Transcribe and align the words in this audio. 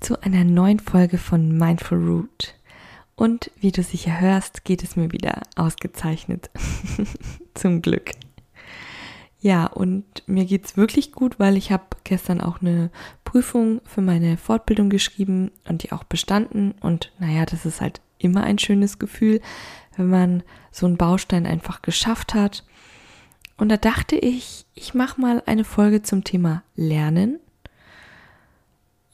zu 0.00 0.22
einer 0.22 0.44
neuen 0.44 0.80
Folge 0.80 1.18
von 1.18 1.56
Mindful 1.56 1.98
Root. 1.98 2.54
Und 3.14 3.50
wie 3.58 3.72
du 3.72 3.82
sicher 3.82 4.20
hörst, 4.20 4.64
geht 4.64 4.84
es 4.84 4.96
mir 4.96 5.12
wieder 5.12 5.42
ausgezeichnet. 5.56 6.50
Zum 7.54 7.82
Glück. 7.82 8.12
Ja, 9.40 9.66
und 9.66 10.04
mir 10.26 10.44
geht 10.44 10.66
es 10.66 10.76
wirklich 10.76 11.12
gut, 11.12 11.38
weil 11.38 11.56
ich 11.56 11.70
habe 11.70 11.84
gestern 12.04 12.40
auch 12.40 12.60
eine 12.60 12.90
Prüfung 13.24 13.80
für 13.84 14.00
meine 14.00 14.36
Fortbildung 14.36 14.90
geschrieben 14.90 15.50
und 15.68 15.82
die 15.82 15.92
auch 15.92 16.04
bestanden. 16.04 16.72
Und 16.80 17.12
naja, 17.18 17.44
das 17.44 17.66
ist 17.66 17.80
halt 17.80 18.00
immer 18.18 18.44
ein 18.44 18.58
schönes 18.58 18.98
Gefühl, 18.98 19.40
wenn 19.96 20.08
man 20.08 20.42
so 20.70 20.86
einen 20.86 20.96
Baustein 20.96 21.46
einfach 21.46 21.82
geschafft 21.82 22.34
hat. 22.34 22.64
Und 23.56 23.68
da 23.68 23.76
dachte 23.76 24.16
ich, 24.16 24.66
ich 24.74 24.94
mache 24.94 25.20
mal 25.20 25.42
eine 25.46 25.64
Folge 25.64 26.02
zum 26.02 26.22
Thema 26.24 26.62
Lernen 26.76 27.40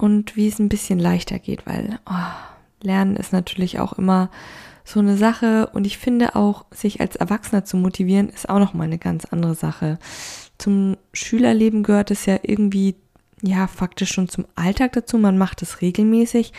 und 0.04 0.36
wie 0.36 0.48
es 0.48 0.58
ein 0.58 0.68
bisschen 0.68 0.98
leichter 0.98 1.38
geht, 1.38 1.64
weil 1.64 1.98
oh, 2.04 2.84
Lernen 2.84 3.16
ist 3.16 3.32
natürlich 3.32 3.80
auch 3.80 3.94
immer 3.94 4.28
so 4.84 5.00
eine 5.00 5.16
Sache 5.16 5.70
und 5.72 5.86
ich 5.86 5.96
finde 5.96 6.36
auch, 6.36 6.66
sich 6.70 7.00
als 7.00 7.16
Erwachsener 7.16 7.64
zu 7.64 7.78
motivieren, 7.78 8.28
ist 8.28 8.50
auch 8.50 8.58
noch 8.58 8.74
mal 8.74 8.84
eine 8.84 8.98
ganz 8.98 9.24
andere 9.24 9.54
Sache. 9.54 9.98
Zum 10.58 10.98
Schülerleben 11.14 11.82
gehört 11.82 12.10
es 12.10 12.26
ja 12.26 12.38
irgendwie, 12.42 12.96
ja, 13.40 13.66
faktisch 13.66 14.12
schon 14.12 14.28
zum 14.28 14.44
Alltag 14.56 14.92
dazu. 14.92 15.16
Man 15.16 15.38
macht 15.38 15.62
es 15.62 15.80
regelmäßig. 15.80 16.52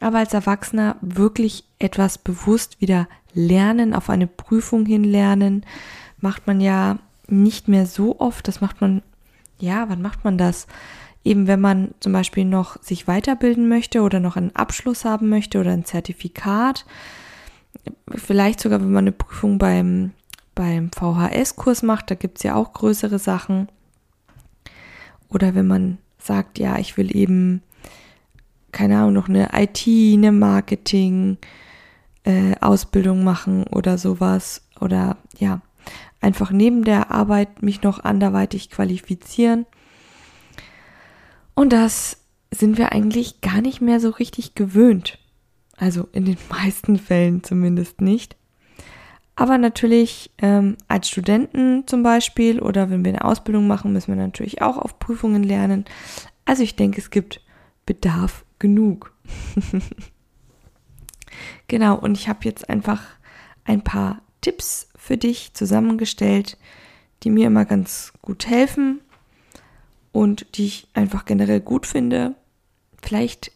Aber 0.00 0.18
als 0.18 0.34
Erwachsener 0.34 0.96
wirklich 1.02 1.62
etwas 1.78 2.18
bewusst 2.18 2.80
wieder 2.80 3.06
lernen, 3.32 3.94
auf 3.94 4.10
eine 4.10 4.26
Prüfung 4.26 4.86
hin 4.86 5.04
lernen, 5.04 5.64
macht 6.18 6.48
man 6.48 6.60
ja 6.60 6.98
nicht 7.28 7.68
mehr 7.68 7.86
so 7.86 8.18
oft. 8.18 8.48
Das 8.48 8.60
macht 8.60 8.80
man, 8.80 9.02
ja, 9.60 9.88
wann 9.88 10.02
macht 10.02 10.24
man 10.24 10.36
das? 10.36 10.66
Eben 11.24 11.46
wenn 11.46 11.60
man 11.60 11.94
zum 12.00 12.12
Beispiel 12.12 12.44
noch 12.44 12.82
sich 12.82 13.06
weiterbilden 13.06 13.68
möchte 13.68 14.02
oder 14.02 14.20
noch 14.20 14.36
einen 14.36 14.54
Abschluss 14.56 15.04
haben 15.04 15.28
möchte 15.28 15.60
oder 15.60 15.70
ein 15.70 15.84
Zertifikat 15.84 16.84
vielleicht 18.14 18.60
sogar, 18.60 18.80
wenn 18.80 18.92
man 18.92 19.04
eine 19.04 19.12
Prüfung 19.12 19.58
beim, 19.58 20.12
beim 20.54 20.90
VHS-Kurs 20.92 21.82
macht, 21.82 22.10
da 22.10 22.14
gibt 22.14 22.38
es 22.38 22.42
ja 22.44 22.54
auch 22.54 22.72
größere 22.72 23.18
Sachen. 23.18 23.68
Oder 25.28 25.54
wenn 25.54 25.66
man 25.66 25.98
sagt, 26.18 26.58
ja, 26.58 26.78
ich 26.78 26.96
will 26.96 27.14
eben, 27.16 27.62
keine 28.70 28.98
Ahnung, 28.98 29.14
noch 29.14 29.28
eine 29.28 29.50
IT, 29.54 29.86
eine 29.86 30.32
Marketing, 30.32 31.38
äh, 32.24 32.54
Ausbildung 32.60 33.24
machen 33.24 33.64
oder 33.64 33.98
sowas. 33.98 34.62
Oder 34.80 35.16
ja, 35.38 35.60
einfach 36.20 36.50
neben 36.50 36.84
der 36.84 37.10
Arbeit 37.10 37.62
mich 37.62 37.82
noch 37.82 38.04
anderweitig 38.04 38.70
qualifizieren. 38.70 39.66
Und 41.54 41.72
das 41.72 42.18
sind 42.50 42.78
wir 42.78 42.92
eigentlich 42.92 43.40
gar 43.40 43.60
nicht 43.60 43.80
mehr 43.80 44.00
so 44.00 44.10
richtig 44.10 44.54
gewöhnt. 44.54 45.18
Also 45.76 46.08
in 46.12 46.24
den 46.24 46.38
meisten 46.50 46.98
Fällen 46.98 47.42
zumindest 47.42 48.00
nicht. 48.00 48.36
Aber 49.34 49.56
natürlich 49.56 50.30
ähm, 50.38 50.76
als 50.88 51.08
Studenten 51.08 51.86
zum 51.86 52.02
Beispiel 52.02 52.60
oder 52.60 52.90
wenn 52.90 53.04
wir 53.04 53.12
eine 53.12 53.24
Ausbildung 53.24 53.66
machen, 53.66 53.92
müssen 53.92 54.14
wir 54.14 54.22
natürlich 54.22 54.60
auch 54.60 54.76
auf 54.76 54.98
Prüfungen 54.98 55.42
lernen. 55.42 55.86
Also 56.44 56.62
ich 56.62 56.76
denke, 56.76 57.00
es 57.00 57.10
gibt 57.10 57.40
Bedarf 57.86 58.44
genug. 58.58 59.14
genau, 61.68 61.96
und 61.96 62.18
ich 62.18 62.28
habe 62.28 62.40
jetzt 62.44 62.68
einfach 62.68 63.02
ein 63.64 63.82
paar 63.82 64.20
Tipps 64.42 64.88
für 64.96 65.16
dich 65.16 65.54
zusammengestellt, 65.54 66.58
die 67.22 67.30
mir 67.30 67.46
immer 67.46 67.64
ganz 67.64 68.12
gut 68.20 68.46
helfen 68.46 69.00
und 70.12 70.56
die 70.56 70.66
ich 70.66 70.88
einfach 70.94 71.24
generell 71.24 71.60
gut 71.60 71.86
finde. 71.86 72.34
Vielleicht 73.02 73.50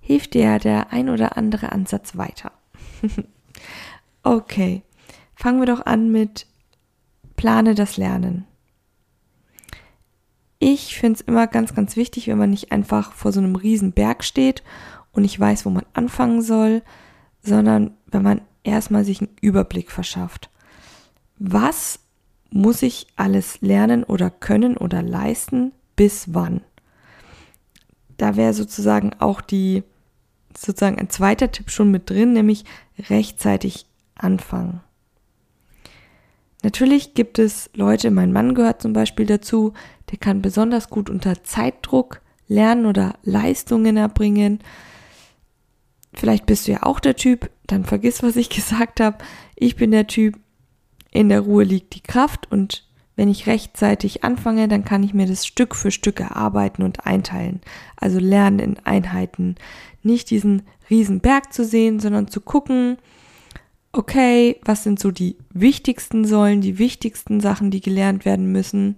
hilft 0.00 0.34
dir 0.34 0.58
der 0.58 0.92
ein 0.92 1.08
oder 1.08 1.36
andere 1.36 1.72
Ansatz 1.72 2.16
weiter. 2.16 2.52
okay, 4.22 4.82
fangen 5.34 5.60
wir 5.60 5.66
doch 5.66 5.84
an 5.84 6.12
mit 6.12 6.46
Plane 7.36 7.74
das 7.74 7.96
Lernen. 7.96 8.46
Ich 10.58 10.96
finde 10.96 11.20
es 11.20 11.20
immer 11.20 11.46
ganz, 11.46 11.74
ganz 11.74 11.96
wichtig, 11.96 12.28
wenn 12.28 12.38
man 12.38 12.50
nicht 12.50 12.72
einfach 12.72 13.12
vor 13.12 13.32
so 13.32 13.40
einem 13.40 13.56
riesen 13.56 13.92
Berg 13.92 14.24
steht 14.24 14.62
und 15.12 15.22
nicht 15.22 15.38
weiß, 15.38 15.66
wo 15.66 15.70
man 15.70 15.84
anfangen 15.92 16.42
soll, 16.42 16.82
sondern 17.42 17.92
wenn 18.06 18.22
man 18.22 18.40
erstmal 18.62 19.04
sich 19.04 19.20
einen 19.20 19.36
Überblick 19.40 19.90
verschafft. 19.90 20.50
Was 21.38 22.00
muss 22.50 22.82
ich 22.82 23.08
alles 23.16 23.60
lernen 23.60 24.04
oder 24.04 24.30
können 24.30 24.76
oder 24.76 25.02
leisten, 25.02 25.72
bis 25.96 26.34
wann? 26.34 26.62
Da 28.16 28.36
wäre 28.36 28.52
sozusagen 28.52 29.12
auch 29.18 29.40
die 29.40 29.82
sozusagen 30.56 30.98
ein 30.98 31.10
zweiter 31.10 31.50
Tipp 31.50 31.70
schon 31.70 31.90
mit 31.90 32.10
drin, 32.10 32.32
nämlich 32.32 32.64
rechtzeitig 33.10 33.86
anfangen. 34.14 34.80
Natürlich 36.62 37.14
gibt 37.14 37.38
es 37.38 37.68
Leute, 37.74 38.10
mein 38.10 38.32
Mann 38.32 38.54
gehört 38.54 38.80
zum 38.80 38.92
Beispiel 38.92 39.26
dazu, 39.26 39.74
der 40.10 40.18
kann 40.18 40.40
besonders 40.40 40.88
gut 40.88 41.10
unter 41.10 41.44
Zeitdruck 41.44 42.22
lernen 42.46 42.86
oder 42.86 43.14
Leistungen 43.22 43.96
erbringen. 43.96 44.60
Vielleicht 46.14 46.46
bist 46.46 46.66
du 46.66 46.72
ja 46.72 46.82
auch 46.84 47.00
der 47.00 47.16
Typ, 47.16 47.50
dann 47.66 47.84
vergiss, 47.84 48.22
was 48.22 48.36
ich 48.36 48.48
gesagt 48.50 49.00
habe. 49.00 49.18
Ich 49.56 49.76
bin 49.76 49.90
der 49.90 50.06
Typ, 50.06 50.38
in 51.10 51.28
der 51.28 51.40
Ruhe 51.40 51.64
liegt 51.64 51.94
die 51.94 52.02
Kraft 52.02 52.50
und 52.50 52.83
wenn 53.16 53.28
ich 53.28 53.46
rechtzeitig 53.46 54.24
anfange, 54.24 54.66
dann 54.68 54.84
kann 54.84 55.02
ich 55.02 55.14
mir 55.14 55.26
das 55.26 55.46
Stück 55.46 55.74
für 55.74 55.90
Stück 55.90 56.20
erarbeiten 56.20 56.82
und 56.82 57.06
einteilen. 57.06 57.60
Also 57.96 58.18
lernen 58.18 58.58
in 58.58 58.78
Einheiten. 58.84 59.54
Nicht 60.02 60.30
diesen 60.30 60.62
riesen 60.90 61.20
Berg 61.20 61.52
zu 61.52 61.64
sehen, 61.64 62.00
sondern 62.00 62.28
zu 62.28 62.40
gucken, 62.40 62.98
okay, 63.92 64.60
was 64.64 64.82
sind 64.82 64.98
so 64.98 65.10
die 65.10 65.36
wichtigsten 65.50 66.24
Säulen, 66.24 66.60
die 66.60 66.78
wichtigsten 66.78 67.40
Sachen, 67.40 67.70
die 67.70 67.80
gelernt 67.80 68.24
werden 68.24 68.50
müssen, 68.50 68.96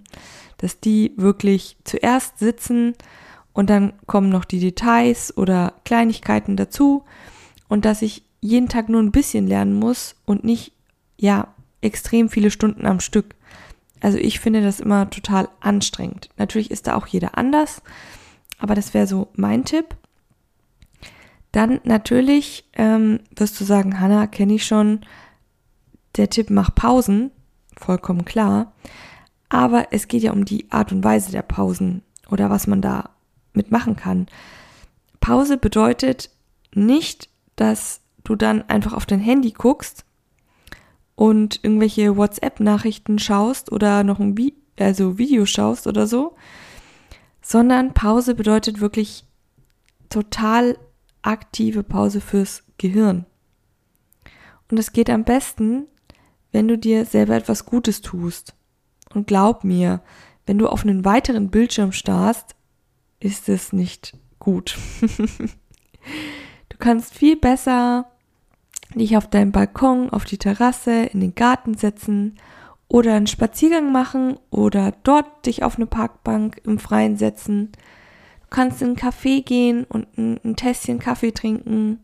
dass 0.59 0.81
die 0.81 1.12
wirklich 1.16 1.77
zuerst 1.84 2.38
sitzen 2.38 2.94
und 3.53 3.71
dann 3.71 3.93
kommen 4.06 4.31
noch 4.31 4.44
die 4.44 4.60
Details 4.60 5.37
oder 5.37 5.75
Kleinigkeiten 5.84 6.56
dazu 6.56 7.04
und 7.69 7.84
dass 7.84 8.03
ich 8.03 8.22
jeden 8.41 8.69
Tag 8.69 8.88
nur 8.88 9.03
ein 9.03 9.12
bisschen 9.12 9.47
lernen 9.47 9.75
muss 9.75 10.16
und 10.25 10.44
nicht, 10.44 10.72
ja, 11.19 11.48
extrem 11.81 12.28
viele 12.28 12.50
Stunden 12.50 12.87
am 12.87 13.00
Stück. 13.00 13.34
Also 14.00 14.18
ich 14.18 14.40
finde 14.40 14.62
das 14.62 14.80
immer 14.80 15.10
total 15.10 15.48
anstrengend. 15.60 16.28
Natürlich 16.36 16.70
ist 16.70 16.86
da 16.86 16.94
auch 16.94 17.06
jeder 17.06 17.38
anders, 17.38 17.82
aber 18.58 18.74
das 18.74 18.94
wäre 18.94 19.06
so 19.06 19.28
mein 19.34 19.64
Tipp. 19.64 19.96
Dann 21.52 21.80
natürlich 21.84 22.68
ähm, 22.74 23.20
wirst 23.34 23.60
du 23.60 23.64
sagen, 23.64 24.00
Hanna, 24.00 24.26
kenne 24.26 24.54
ich 24.54 24.66
schon. 24.66 25.00
Der 26.16 26.28
Tipp, 26.28 26.50
mach 26.50 26.74
Pausen, 26.74 27.30
vollkommen 27.76 28.24
klar. 28.24 28.72
Aber 29.48 29.88
es 29.92 30.08
geht 30.08 30.22
ja 30.22 30.32
um 30.32 30.44
die 30.44 30.70
Art 30.70 30.92
und 30.92 31.04
Weise 31.04 31.32
der 31.32 31.42
Pausen 31.42 32.02
oder 32.28 32.50
was 32.50 32.66
man 32.66 32.82
da 32.82 33.10
mitmachen 33.52 33.96
kann. 33.96 34.26
Pause 35.20 35.56
bedeutet 35.56 36.30
nicht, 36.74 37.28
dass 37.56 38.00
du 38.24 38.36
dann 38.36 38.62
einfach 38.68 38.92
auf 38.92 39.06
dein 39.06 39.21
Handy 39.21 39.53
guckst 39.53 40.05
und 41.16 41.60
irgendwelche 41.65 42.16
WhatsApp-Nachrichten 42.16 43.18
schaust 43.18 43.72
oder 43.72 44.04
noch 44.04 44.21
ein 44.21 44.39
Vi 44.39 44.54
also 44.78 45.18
Video 45.18 45.47
schaust 45.47 45.86
oder 45.86 46.07
so, 46.07 46.36
sondern 47.41 47.95
Pause 47.95 48.34
bedeutet 48.34 48.80
wirklich 48.80 49.24
total 50.10 50.78
aktive 51.22 51.83
Pause 51.83 52.21
fürs 52.21 52.63
Gehirn. 52.78 53.24
Und 54.71 54.78
es 54.78 54.92
geht 54.92 55.10
am 55.10 55.24
besten, 55.24 55.86
wenn 56.53 56.68
du 56.68 56.77
dir 56.77 57.04
selber 57.07 57.36
etwas 57.36 57.65
Gutes 57.65 58.03
tust. 58.03 58.54
Und 59.15 59.27
glaub 59.27 59.65
mir, 59.65 60.03
wenn 60.45 60.59
du 60.59 60.69
auf 60.69 60.83
einen 60.83 61.04
weiteren 61.04 61.51
Bildschirm 61.51 61.92
starrst, 61.92 62.54
ist 63.19 63.48
es 63.48 63.72
nicht 63.72 64.16
gut. 64.39 64.77
du 66.69 66.77
kannst 66.78 67.15
viel 67.15 67.36
besser 67.36 68.10
dich 69.01 69.16
auf 69.16 69.28
deinen 69.28 69.53
Balkon, 69.53 70.10
auf 70.10 70.25
die 70.25 70.39
Terrasse, 70.39 71.04
in 71.04 71.21
den 71.21 71.34
Garten 71.34 71.75
setzen 71.75 72.37
oder 72.89 73.15
einen 73.15 73.27
Spaziergang 73.27 73.93
machen 73.93 74.39
oder 74.51 74.93
dort 75.03 75.47
dich 75.47 75.63
auf 75.63 75.77
eine 75.77 75.87
Parkbank 75.87 76.60
im 76.65 76.78
Freien 76.78 77.16
setzen. 77.16 77.72
Du 78.43 78.47
kannst 78.51 78.81
in 78.81 78.89
einen 78.89 78.97
Café 78.97 79.43
gehen 79.43 79.84
und 79.84 80.07
ein, 80.16 80.41
ein 80.45 80.57
Tässchen 80.57 80.98
Kaffee 80.98 81.33
trinken. 81.33 82.01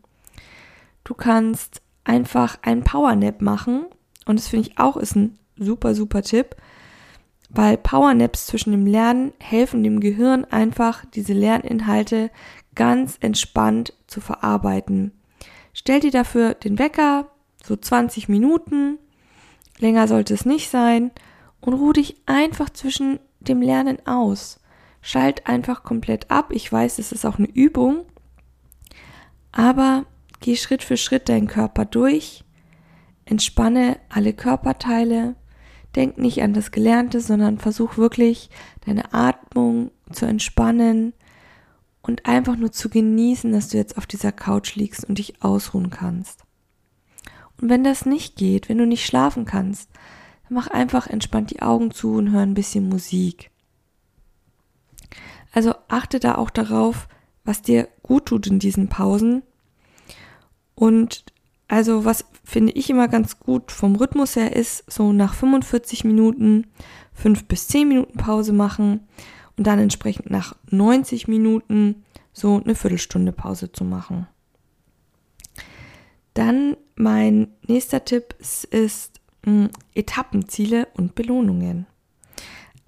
du 1.03 1.13
kannst 1.13 1.81
einfach 2.03 2.59
einen 2.61 2.83
Powernap 2.83 3.41
machen. 3.41 3.85
Und 4.25 4.39
das 4.39 4.47
finde 4.47 4.69
ich 4.69 4.77
auch 4.79 4.97
ist 4.97 5.15
ein 5.15 5.37
super, 5.57 5.95
super 5.95 6.21
Tipp, 6.21 6.55
weil 7.49 7.77
Powernaps 7.77 8.47
zwischen 8.47 8.71
dem 8.71 8.85
Lernen 8.85 9.33
helfen 9.39 9.83
dem 9.83 9.99
Gehirn 9.99 10.45
einfach, 10.45 11.05
diese 11.13 11.33
Lerninhalte 11.33 12.31
ganz 12.75 13.17
entspannt 13.19 13.93
zu 14.07 14.21
verarbeiten. 14.21 15.11
Stell 15.73 15.99
dir 15.99 16.11
dafür 16.11 16.53
den 16.53 16.79
Wecker, 16.79 17.27
so 17.63 17.75
20 17.75 18.29
Minuten, 18.29 18.99
länger 19.79 20.07
sollte 20.07 20.33
es 20.33 20.45
nicht 20.45 20.69
sein, 20.69 21.11
und 21.61 21.73
ruh 21.73 21.93
dich 21.93 22.17
einfach 22.25 22.69
zwischen 22.69 23.19
dem 23.39 23.61
Lernen 23.61 24.05
aus. 24.05 24.59
Schalt 25.01 25.47
einfach 25.47 25.83
komplett 25.83 26.29
ab. 26.29 26.51
Ich 26.51 26.71
weiß, 26.71 26.99
es 26.99 27.11
ist 27.11 27.25
auch 27.25 27.37
eine 27.37 27.49
Übung, 27.49 28.05
aber 29.51 30.05
geh 30.41 30.55
Schritt 30.55 30.83
für 30.83 30.97
Schritt 30.97 31.29
deinen 31.29 31.47
Körper 31.47 31.85
durch, 31.85 32.43
entspanne 33.25 33.97
alle 34.09 34.33
Körperteile, 34.33 35.35
denk 35.95 36.17
nicht 36.17 36.41
an 36.41 36.53
das 36.53 36.71
Gelernte, 36.71 37.21
sondern 37.21 37.59
versuch 37.59 37.97
wirklich 37.97 38.49
deine 38.85 39.13
Atmung 39.13 39.91
zu 40.11 40.25
entspannen 40.25 41.13
und 42.03 42.25
einfach 42.25 42.57
nur 42.57 42.71
zu 42.71 42.89
genießen, 42.89 43.51
dass 43.51 43.69
du 43.69 43.77
jetzt 43.77 43.97
auf 43.97 44.05
dieser 44.05 44.31
Couch 44.31 44.75
liegst 44.75 45.05
und 45.05 45.17
dich 45.17 45.41
ausruhen 45.41 45.89
kannst. 45.89 46.43
Und 47.59 47.69
wenn 47.69 47.83
das 47.83 48.05
nicht 48.05 48.35
geht, 48.35 48.69
wenn 48.69 48.77
du 48.77 48.85
nicht 48.85 49.05
schlafen 49.05 49.45
kannst, 49.45 49.89
dann 50.43 50.55
mach 50.55 50.67
einfach 50.67 51.07
entspannt 51.07 51.51
die 51.51 51.61
Augen 51.61 51.91
zu 51.91 52.15
und 52.15 52.31
hör 52.31 52.41
ein 52.41 52.53
bisschen 52.53 52.89
Musik. 52.89 53.49
Also 55.53 55.73
achte 55.87 56.19
da 56.19 56.35
auch 56.35 56.49
darauf, 56.49 57.07
was 57.45 57.61
dir 57.61 57.87
gut 58.01 58.25
tut 58.27 58.47
in 58.47 58.59
diesen 58.59 58.89
Pausen. 58.89 59.43
Und 60.75 61.25
also 61.69 62.03
was 62.03 62.25
finde 62.43 62.73
ich 62.73 62.89
immer 62.89 63.07
ganz 63.07 63.39
gut 63.39 63.71
vom 63.71 63.95
Rhythmus 63.95 64.35
her 64.35 64.55
ist, 64.55 64.91
so 64.91 65.13
nach 65.13 65.33
45 65.33 66.03
Minuten 66.03 66.67
5 67.13 67.45
bis 67.45 67.67
10 67.67 67.87
Minuten 67.87 68.17
Pause 68.17 68.51
machen 68.51 69.07
und 69.57 69.67
dann 69.67 69.79
entsprechend 69.79 70.29
nach 70.29 70.55
90 70.69 71.27
Minuten 71.27 72.03
so 72.31 72.61
eine 72.63 72.75
Viertelstunde 72.75 73.31
Pause 73.31 73.71
zu 73.71 73.83
machen. 73.83 74.27
Dann 76.33 76.75
mein 76.95 77.49
nächster 77.67 78.05
Tipp 78.05 78.35
ist, 78.39 79.21
mh, 79.45 79.51
hm, 79.65 79.69
Etappenziele 79.93 80.87
und 80.95 81.15
Belohnungen. 81.15 81.85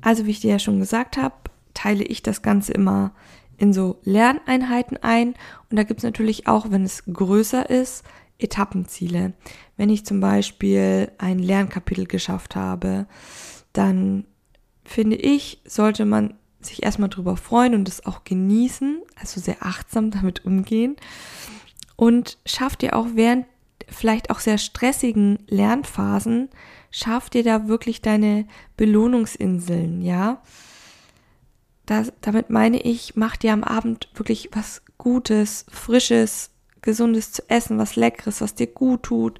Also 0.02 0.26
wie 0.26 0.32
ich 0.32 0.40
dir 0.40 0.52
ja 0.52 0.60
schon 0.60 0.80
gesagt 0.80 1.18
habe, 1.18 1.36
teile 1.74 2.04
ich 2.04 2.24
das 2.24 2.42
Ganze 2.42 2.74
immer 2.74 3.14
in 3.58 3.74
so 3.74 4.00
Lerneinheiten 4.04 4.98
ein. 4.98 5.36
Und 5.70 5.78
da 5.78 5.84
gibt 5.84 6.00
es 6.00 6.04
natürlich 6.04 6.48
auch, 6.48 6.72
wenn 6.72 6.84
es 6.84 7.06
größer 7.06 7.70
ist, 7.70 8.04
Etappenziele. 8.38 9.34
Wenn 9.78 9.90
ich 9.90 10.06
zum 10.06 10.20
Beispiel 10.20 11.12
ein 11.18 11.40
Lernkapitel 11.40 12.06
geschafft 12.06 12.56
habe, 12.56 13.08
dann 13.74 14.26
finde 14.84 15.16
ich, 15.16 15.62
sollte 15.66 16.06
man 16.06 16.36
sich 16.66 16.84
erstmal 16.84 17.10
drüber 17.10 17.38
freuen 17.38 17.74
und 17.76 17.88
es 17.88 18.06
auch 18.06 18.24
genießen, 18.24 19.02
also 19.20 19.40
sehr 19.40 19.58
achtsam 19.60 20.12
damit 20.12 20.46
umgehen. 20.46 20.96
Und 21.96 22.38
schafft 22.46 22.84
ihr 22.84 22.96
auch 22.96 23.08
während 23.14 23.46
vielleicht 23.88 24.30
auch 24.30 24.40
sehr 24.40 24.58
stressigen 24.58 25.40
Lernphasen, 25.48 26.50
schafft 26.92 27.36
ihr 27.36 27.44
da 27.44 27.68
wirklich 27.68 28.02
deine 28.02 28.48
Belohnungsinseln, 28.78 30.02
ja? 30.02 30.42
Das, 31.86 32.12
damit 32.22 32.50
meine 32.50 32.82
ich, 32.82 33.16
macht 33.16 33.44
dir 33.44 33.54
am 33.54 33.64
Abend 33.64 34.10
wirklich 34.16 34.50
was 34.54 34.82
Gutes, 34.98 35.66
Frisches, 35.70 36.50
Gesundes 36.82 37.32
zu 37.32 37.48
essen, 37.50 37.78
was 37.78 37.96
Leckeres, 37.96 38.42
was 38.42 38.56
dir 38.56 38.68
gut 38.68 39.04
tut, 39.04 39.40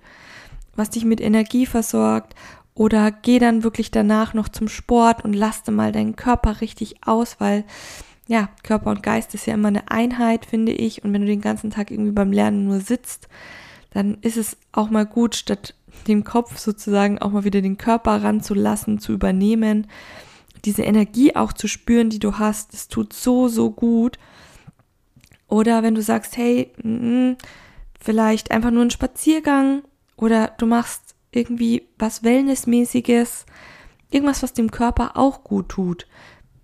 was 0.76 0.90
dich 0.92 1.06
mit 1.06 1.22
Energie 1.22 1.66
versorgt. 1.66 2.36
Oder 2.76 3.12
geh 3.12 3.40
dann 3.40 3.64
wirklich 3.64 3.90
danach 3.90 4.34
noch 4.34 4.50
zum 4.50 4.68
Sport 4.68 5.24
und 5.24 5.34
laste 5.34 5.72
mal 5.72 5.92
deinen 5.92 6.16
Körper 6.16 6.62
richtig 6.62 7.08
aus, 7.08 7.38
weil 7.40 7.64
ja, 8.28 8.50
Körper 8.64 8.90
und 8.90 9.04
Geist 9.04 9.34
ist 9.34 9.48
ja 9.48 9.54
immer 9.54 9.70
eine 9.70 9.90
Einheit, 9.90 10.46
finde 10.46 10.74
ich. 10.74 11.04
Und 11.04 11.14
wenn 11.14 11.22
du 11.22 11.28
den 11.28 11.42
ganzen 11.42 11.72
Tag 11.72 11.92
irgendwie 11.92 12.12
beim 12.12 12.32
Lernen 12.32 12.66
nur 12.66 12.80
sitzt, 12.80 13.28
dann 13.92 14.18
ist 14.22 14.38
es 14.38 14.58
auch 14.72 14.90
mal 14.90 15.06
gut, 15.06 15.36
statt 15.36 15.74
dem 16.08 16.24
Kopf 16.24 16.58
sozusagen 16.58 17.20
auch 17.20 17.32
mal 17.32 17.46
wieder 17.46 17.62
den 17.62 17.78
Körper 17.78 18.24
ranzulassen, 18.24 19.00
zu 19.00 19.14
übernehmen 19.14 19.88
diese 20.66 20.84
Energie 20.84 21.36
auch 21.36 21.54
zu 21.54 21.68
spüren, 21.68 22.10
die 22.10 22.20
du 22.20 22.40
hast, 22.40 22.74
es 22.74 22.88
tut 22.88 23.14
so, 23.14 23.48
so 23.48 23.72
gut. 23.72 24.18
Oder 25.48 25.84
wenn 25.84 25.96
du 25.96 26.02
sagst, 26.02 26.38
hey, 26.38 26.72
mm, 26.82 27.34
vielleicht 28.00 28.52
einfach 28.52 28.72
nur 28.72 28.84
ein 28.84 28.92
Spaziergang 28.92 29.84
oder 30.18 30.52
du 30.58 30.66
machst 30.66 31.05
irgendwie 31.36 31.88
was 31.98 32.24
Wellnessmäßiges, 32.24 33.46
irgendwas, 34.10 34.44
was 34.44 34.54
dem 34.54 34.72
Körper 34.72 35.18
auch 35.18 35.44
gut 35.44 35.70
tut. 35.70 36.08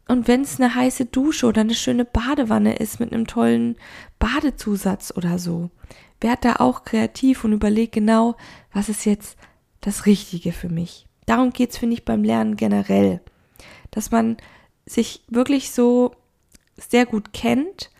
Und 0.07 0.27
wenn 0.27 0.41
es 0.41 0.59
eine 0.59 0.75
heiße 0.75 1.05
Dusche 1.05 1.47
oder 1.47 1.61
eine 1.61 1.73
schöne 1.73 2.05
Badewanne 2.05 2.75
ist 2.75 2.99
mit 2.99 3.13
einem 3.13 3.27
tollen 3.27 3.77
Badezusatz 4.19 5.13
oder 5.15 5.39
so, 5.39 5.69
werd 6.19 6.43
da 6.45 6.57
auch 6.57 6.83
kreativ 6.83 7.43
und 7.43 7.53
überleg 7.53 7.91
genau, 7.91 8.35
was 8.73 8.89
ist 8.89 9.05
jetzt 9.05 9.37
das 9.79 10.05
Richtige 10.05 10.51
für 10.51 10.69
mich. 10.69 11.07
Darum 11.25 11.51
geht's, 11.51 11.77
finde 11.77 11.93
ich, 11.93 12.05
beim 12.05 12.23
Lernen 12.23 12.57
generell 12.57 13.21
dass 13.91 14.09
man 14.09 14.37
sich 14.85 15.21
wirklich 15.27 15.71
so 15.71 16.15
sehr 16.77 17.05
gut 17.05 17.33
kennt, 17.33 17.91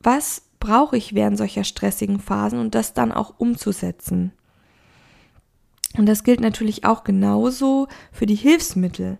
was 0.00 0.42
brauche 0.58 0.96
ich 0.96 1.14
während 1.14 1.36
solcher 1.36 1.64
stressigen 1.64 2.20
Phasen 2.20 2.58
und 2.58 2.74
das 2.74 2.94
dann 2.94 3.12
auch 3.12 3.34
umzusetzen. 3.38 4.32
Und 5.96 6.06
das 6.06 6.24
gilt 6.24 6.40
natürlich 6.40 6.84
auch 6.84 7.04
genauso 7.04 7.88
für 8.12 8.26
die 8.26 8.34
Hilfsmittel. 8.34 9.18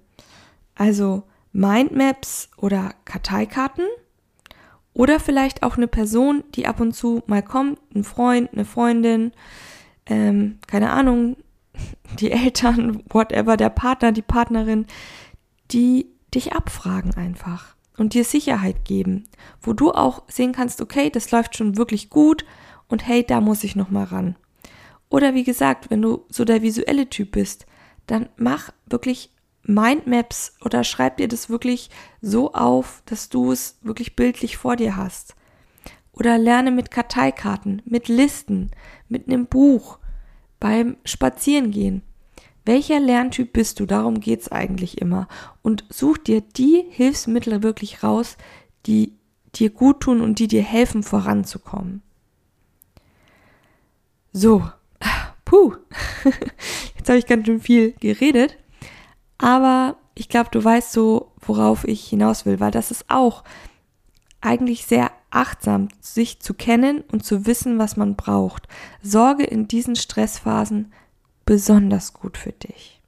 Also 0.75 1.25
Mindmaps 1.53 2.51
oder 2.57 2.95
Karteikarten 3.05 3.85
oder 4.95 5.21
vielleicht 5.21 5.63
auch 5.63 5.77
eine 5.77 5.89
Person, 5.89 6.45
die 6.55 6.67
ab 6.67 6.81
und 6.81 6.95
zu 6.95 7.23
mal 7.27 7.43
kommt, 7.43 7.79
ein 7.95 8.05
Freund, 8.05 8.53
eine 8.53 8.65
Freundin, 8.65 9.33
ähm, 10.07 10.59
keine 10.67 10.91
Ahnung, 10.91 11.37
die 12.19 12.31
Eltern, 12.31 13.03
whatever, 13.09 13.57
der 13.57 13.71
Partner, 13.71 14.13
die 14.13 14.23
Partnerin, 14.23 14.87
die 15.71 16.07
dich 16.35 16.53
abfragen 16.53 17.15
einfach 17.15 17.77
und 17.99 18.15
dir 18.15 18.25
Sicherheit 18.25 18.85
geben, 18.85 19.25
wo 19.61 19.75
du 19.75 19.93
auch 19.93 20.23
sehen 20.29 20.53
kannst, 20.53 20.81
okay, 20.81 21.11
das 21.11 21.31
läuft 21.31 21.57
schon 21.57 21.77
wirklich 21.77 22.09
gut 22.09 22.45
und 22.89 23.07
hey, 23.07 23.25
da 23.25 23.41
muss 23.41 23.65
ich 23.65 23.77
noch 23.77 23.91
mal 23.91 24.05
ran. 24.05 24.37
Oder 25.13 25.35
wie 25.35 25.45
gesagt, 25.45 25.91
wenn 25.91 26.01
du 26.01 26.25
so 26.31 26.47
der 26.47 26.63
visuelle 26.63 27.07
Typ 27.07 27.33
bist, 27.33 27.67
dann 28.07 28.31
mach 28.39 28.71
wirklich 28.87 29.31
Mindmaps 29.63 30.55
oder 30.65 30.85
schreib 30.85 31.19
dir 31.19 31.29
das 31.29 31.51
wirklich 31.51 31.91
so 32.23 32.55
auf, 32.55 33.03
dass 33.05 33.29
du 33.29 33.53
es 33.53 33.77
wirklich 33.83 34.17
bildlich 34.17 34.57
vor 34.57 34.75
dir 34.75 34.97
hast. 34.97 35.37
Oder 36.13 36.39
lerne 36.39 36.71
mit 36.71 36.91
Karteikarten, 36.91 37.83
mit 37.85 38.09
Listen, 38.09 38.71
mit 39.11 39.29
einem 39.29 39.45
Buch, 39.45 39.99
beim 40.59 40.97
Spazierengehen. 41.05 42.01
Welcher 42.65 42.99
Lerntyp 42.99 43.53
bist 43.53 43.81
du? 43.81 43.87
Darum 43.87 44.19
geht's 44.19 44.51
eigentlich 44.51 44.99
immer. 44.99 45.29
Und 45.61 45.85
such 45.91 46.17
dir 46.17 46.41
die 46.41 46.87
Hilfsmittel 46.89 47.63
wirklich 47.63 48.03
raus, 48.03 48.39
die 48.87 49.13
dir 49.57 49.69
gut 49.69 50.01
tun 50.01 50.23
und 50.23 50.39
die 50.39 50.49
dir 50.49 50.63
helfen, 50.63 51.03
voranzukommen. 51.03 52.01
So, 54.33 54.63
puh, 55.53 55.75
jetzt 56.97 57.11
habe 57.11 57.19
ich 57.19 57.27
ganz 57.27 57.45
schön 57.45 57.61
viel 57.61 57.93
geredet, 58.01 58.57
aber 59.37 59.99
ich 60.15 60.31
glaube, 60.31 60.49
du 60.51 60.65
weißt 60.65 60.93
so, 60.93 61.33
worauf 61.41 61.87
ich 61.87 62.09
hinaus 62.09 62.47
will, 62.47 62.59
weil 62.59 62.71
das 62.71 62.91
ist 62.91 63.05
auch 63.09 63.45
eigentlich 64.41 64.87
sehr 64.87 65.11
achtsam, 65.31 65.89
sich 66.01 66.41
zu 66.41 66.55
kennen 66.55 67.05
und 67.13 67.23
zu 67.27 67.45
wissen, 67.45 67.79
was 67.79 67.99
man 67.99 68.17
braucht. 68.17 68.67
Sorge 69.03 69.45
in 69.45 69.69
diesen 69.69 69.95
Stressphasen 69.95 70.91
besonders 71.45 72.15
gut 72.15 72.39
für 72.39 72.53
dich. 72.53 73.03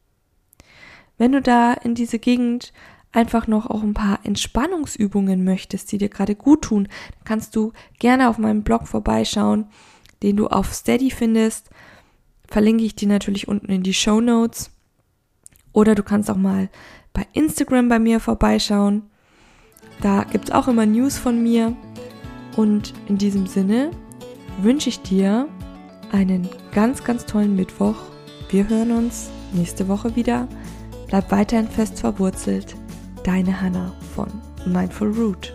Wenn 1.17 1.33
du 1.33 1.41
da 1.41 1.73
in 1.73 1.95
diese 1.95 2.19
Gegend 2.19 2.75
einfach 3.11 3.47
noch 3.47 3.71
auch 3.71 3.83
ein 3.83 3.95
paar 3.95 4.19
Entspannungsübungen 4.23 5.45
möchtest, 5.45 5.93
die 5.93 5.99
dir 5.99 6.11
gerade 6.11 6.35
gut 6.35 6.63
tun, 6.63 6.89
kannst 7.25 7.57
du 7.57 7.73
gerne 7.99 8.29
auf 8.29 8.37
meinem 8.37 8.65
Blog 8.65 8.87
vorbeischauen, 8.87 9.69
den 10.23 10.37
du 10.37 10.49
auf 10.49 10.75
Steady 10.75 11.11
findest. 11.11 11.71
Verlinke 12.55 12.85
ich 12.85 12.95
dir 12.95 13.09
natürlich 13.09 13.49
unten 13.49 13.71
in 13.73 13.83
die 13.83 13.93
Show 13.93 14.21
Notes. 14.21 14.71
Oder 15.73 15.97
du 15.97 16.05
kannst 16.05 16.31
auch 16.31 16.37
mal 16.37 16.71
bei 17.13 17.27
Instagram 17.33 17.89
bei 17.89 17.99
mir 17.99 18.21
vorbeischauen. 18.21 19.03
Da 20.01 20.23
gibt 20.23 20.45
es 20.45 20.55
auch 20.55 20.69
immer 20.69 20.87
News 20.87 21.19
von 21.19 21.43
mir. 21.43 21.77
Und 22.57 22.95
in 23.09 23.19
diesem 23.19 23.49
Sinne 23.49 23.91
wünsche 24.63 24.89
ich 24.89 25.03
dir 25.03 25.49
einen 26.13 26.49
ganz, 26.73 27.03
ganz 27.03 27.27
tollen 27.27 27.57
Mittwoch 27.57 27.97
wir 28.51 28.69
hören 28.69 28.93
uns 28.93 29.31
nächste 29.53 29.89
Woche 29.89 30.15
wieder. 30.15 30.47
Bleib 31.09 31.33
weiterhin 31.33 31.67
fest 31.67 31.99
verwurzelt. 31.99 32.77
Deine 33.25 33.61
Hanna 33.61 33.93
von 34.15 34.29
Mindful 34.65 35.11
Root. 35.11 35.55